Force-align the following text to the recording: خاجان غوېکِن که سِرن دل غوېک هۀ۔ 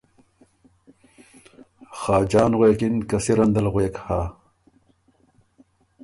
خاجان 1.99 2.51
غوېکِن 2.59 2.95
که 3.09 3.17
سِرن 3.23 3.49
دل 3.55 3.65
غوېک 3.73 3.95
هۀ۔ 4.05 4.21